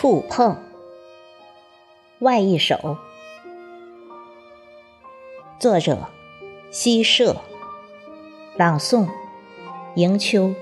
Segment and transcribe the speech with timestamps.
[0.00, 0.56] 触碰，
[2.20, 2.98] 外一首，
[5.58, 6.06] 作者：
[6.70, 7.38] 西舍，
[8.56, 9.08] 朗诵：
[9.96, 10.54] 迎秋。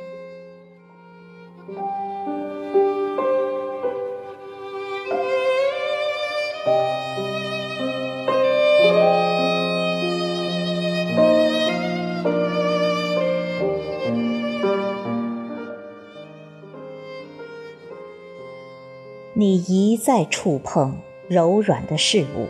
[19.47, 22.49] 你一再触碰柔软的事物，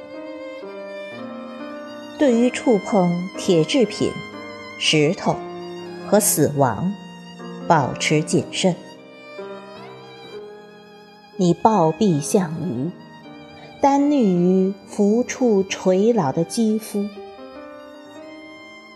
[2.18, 4.10] 对于触碰铁制品、
[4.78, 5.36] 石头
[6.08, 6.90] 和死亡，
[7.68, 8.74] 保持谨慎。
[11.36, 12.90] 你抱臂像鱼，
[13.82, 17.04] 单立于浮处垂老的肌肤，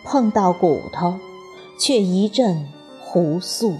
[0.06, 1.18] 碰到骨头，
[1.78, 2.66] 却一阵
[2.98, 3.74] 胡诉。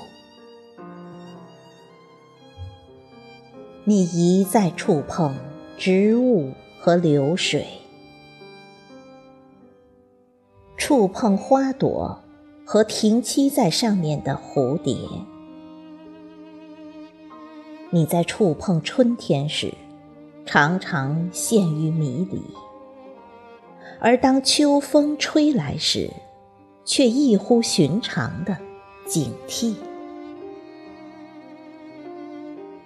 [3.91, 5.35] 你一再触碰
[5.77, 7.67] 植物和流水，
[10.77, 12.17] 触碰花朵
[12.65, 14.95] 和停栖在上面的蝴蝶。
[17.91, 19.75] 你在触碰春天时，
[20.47, 22.39] 常常陷于迷离；
[23.99, 26.09] 而当秋风吹来时，
[26.85, 28.57] 却异乎寻常的
[29.05, 29.75] 警惕。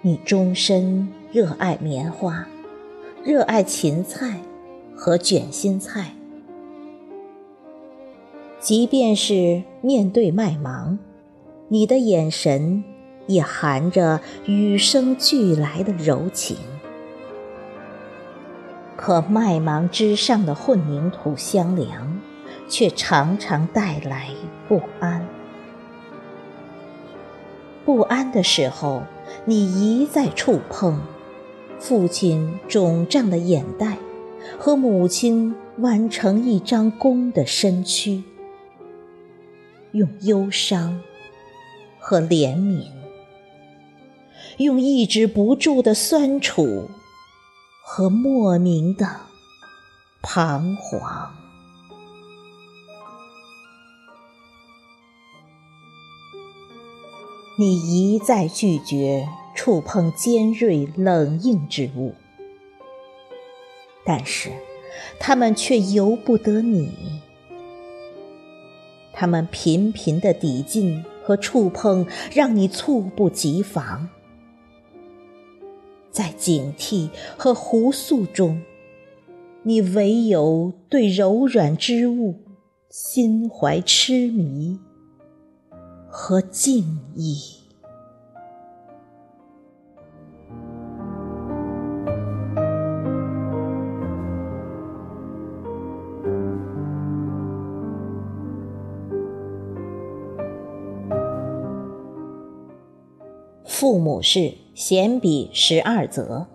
[0.05, 2.47] 你终身热爱棉花，
[3.23, 4.39] 热爱芹菜
[4.95, 6.11] 和卷心菜，
[8.59, 10.99] 即便是面对麦芒，
[11.69, 12.83] 你的眼神
[13.25, 16.55] 也含着与生俱来的柔情。
[18.95, 22.21] 可麦芒之上的混凝土香凉，
[22.69, 24.29] 却常常带来
[24.67, 25.27] 不安。
[27.83, 29.01] 不安的时候。
[29.43, 31.01] 你一再触碰
[31.77, 33.97] 父亲肿胀的眼袋
[34.57, 38.23] 和母亲弯成一张弓的身躯，
[39.91, 41.01] 用忧伤
[41.99, 42.87] 和怜悯，
[44.57, 46.89] 用抑制不住的酸楚
[47.83, 49.07] 和莫名的
[50.21, 51.44] 彷徨。
[57.57, 62.13] 你一再拒绝触碰尖锐冷硬之物，
[64.05, 64.51] 但是
[65.21, 67.21] 他们却由不得你。
[69.13, 74.09] 他们频频的抵近和触碰，让你猝不及防。
[76.11, 78.61] 在警惕和胡诉中，
[79.63, 82.35] 你唯有对柔软之物
[82.89, 84.77] 心怀痴迷。
[86.17, 87.35] 和敬意。
[103.65, 106.47] 父母是闲笔十二则。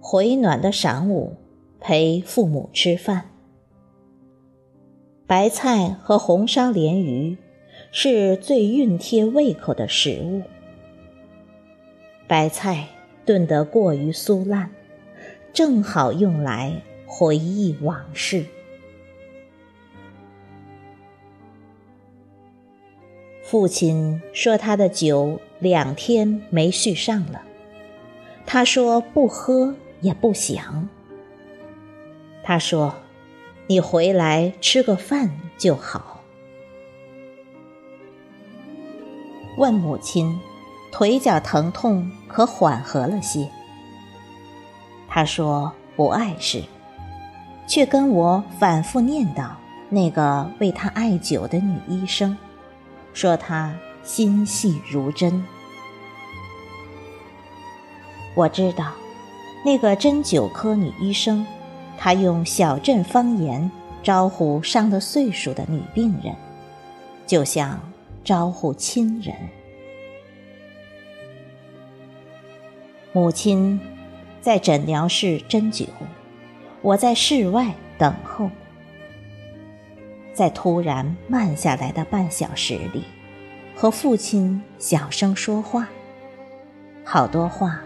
[0.00, 1.36] 回暖的晌午，
[1.78, 3.37] 陪父母吃饭。
[5.28, 7.36] 白菜和红烧鲢鱼
[7.92, 10.42] 是最熨贴胃口的食物。
[12.26, 12.88] 白菜
[13.26, 14.70] 炖得过于酥烂，
[15.52, 18.46] 正好用来回忆往事。
[23.42, 27.42] 父亲说他的酒两天没续上了，
[28.46, 30.88] 他说不喝也不想。
[32.42, 32.94] 他说。
[33.70, 36.22] 你回来吃个饭就好。
[39.58, 40.40] 问母亲，
[40.90, 43.46] 腿脚疼痛可缓和了些？
[45.06, 46.64] 他说不碍事，
[47.66, 49.50] 却跟我反复念叨
[49.90, 52.34] 那个为他艾灸的女医生，
[53.12, 55.44] 说她心细如针。
[58.34, 58.92] 我知道，
[59.62, 61.46] 那个针灸科女医生。
[61.98, 63.70] 他用小镇方言
[64.02, 66.34] 招呼上了岁数的女病人，
[67.26, 67.78] 就像
[68.24, 69.34] 招呼亲人。
[73.12, 73.80] 母亲
[74.40, 75.88] 在诊疗室针灸，
[76.82, 78.48] 我在室外等候。
[80.32, 83.02] 在突然慢下来的半小时里，
[83.74, 85.88] 和父亲小声说话，
[87.02, 87.80] 好多话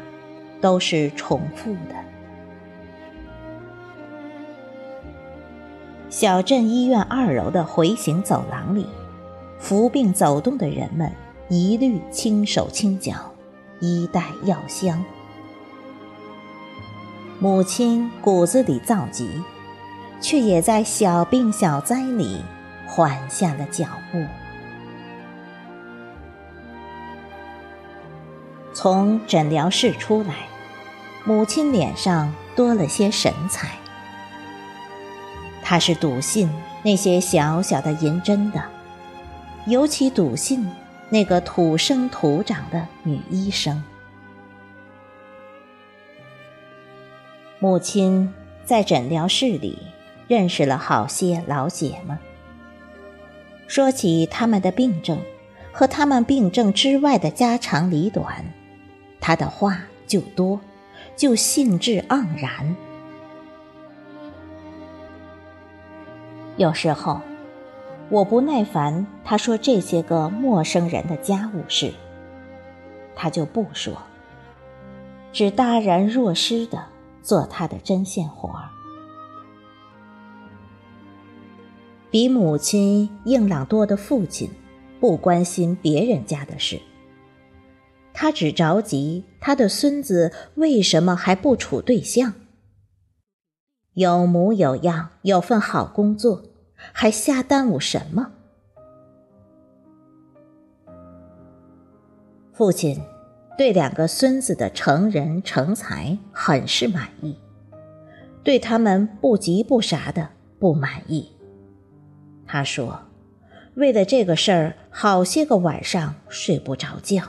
[0.60, 2.11] 都是重复的。
[6.12, 8.86] 小镇医院二楼的回形走廊里，
[9.58, 11.10] 扶病走动的人们
[11.48, 13.14] 一律轻手轻脚，
[13.80, 15.02] 衣带药香。
[17.38, 19.42] 母亲骨子里造极，
[20.20, 22.42] 却也在小病小灾里
[22.86, 24.22] 缓下了脚步。
[28.74, 30.34] 从诊疗室出来，
[31.24, 33.78] 母亲脸上多了些神采。
[35.62, 36.50] 她是笃信
[36.82, 38.62] 那些小小的银针的，
[39.66, 40.68] 尤其笃信
[41.08, 43.82] 那个土生土长的女医生。
[47.58, 48.32] 母亲
[48.64, 49.78] 在诊疗室里
[50.26, 52.18] 认识了好些老姐们，
[53.68, 55.20] 说起他们的病症
[55.70, 58.44] 和他们病症之外的家长里短，
[59.20, 60.60] 她的话就多，
[61.16, 62.74] 就兴致盎然。
[66.62, 67.20] 有时候，
[68.08, 71.92] 我不耐烦，他说这些个陌生人的家务事，
[73.16, 73.92] 他就不说，
[75.32, 76.84] 只答然若失的
[77.20, 78.68] 做他的针线活儿。
[82.12, 84.48] 比母亲硬朗多的父亲，
[85.00, 86.80] 不关心别人家的事，
[88.14, 92.34] 他只着急他的孙子为什么还不处对象。
[93.94, 96.44] 有模有样，有份好工作，
[96.92, 98.32] 还瞎耽误什么？
[102.52, 103.00] 父亲
[103.56, 107.36] 对两个孙子的成人成才很是满意，
[108.42, 111.30] 对他们不急不啥的不满意。
[112.46, 113.00] 他说
[113.76, 117.22] ：“为了这个事儿，好些个晚上睡不着觉。”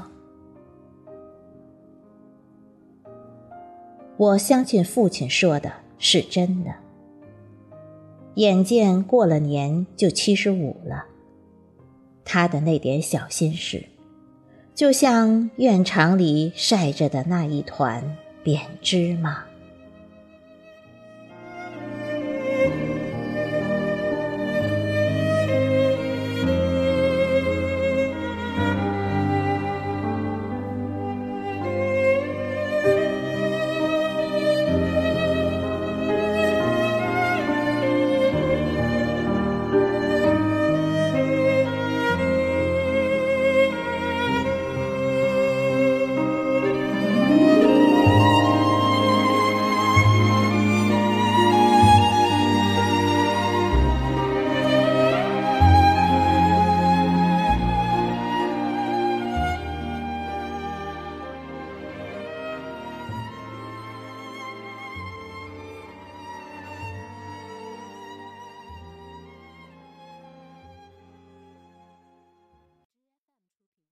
[4.17, 5.71] 我相信父亲说的。
[6.05, 6.82] 是真的。
[8.35, 11.05] 眼见过了年就七十五了，
[12.25, 13.85] 他的那点小心事，
[14.73, 19.43] 就像院场里晒着的那一团扁芝麻。